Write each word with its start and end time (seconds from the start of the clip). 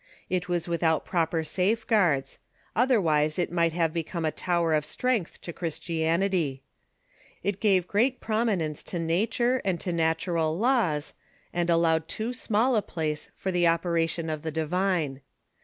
It 0.31 0.49
was 0.49 0.67
without 0.67 1.05
proper 1.05 1.43
safeguards; 1.43 2.39
otherwise 2.75 3.37
it 3.37 3.51
might 3.51 3.71
have 3.73 3.93
become 3.93 4.25
a 4.25 4.31
tower 4.31 4.73
of 4.73 4.83
strength 4.83 5.39
to 5.41 5.53
Chris 5.53 5.77
308 5.77 6.05
THE 6.05 6.07
MODERN 6.43 6.53
CHUKCH 6.53 6.59
tianity. 6.59 6.61
It 7.43 7.59
gave 7.59 7.87
great 7.87 8.19
prominence 8.19 8.81
to 8.81 8.97
nature 8.97 9.61
and 9.63 9.79
to 9.79 9.93
natural 9.93 10.57
laws, 10.57 11.13
and 11.53 11.69
allowed 11.69 12.07
too 12.07 12.33
small 12.33 12.75
a 12.75 12.81
place 12.81 13.29
for 13.35 13.51
the 13.51 13.67
operation 13.67 14.31
of 14.31 14.41
the 14.41 14.49
divine. 14.49 15.21